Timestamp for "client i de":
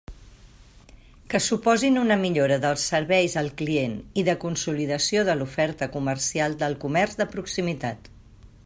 3.61-4.37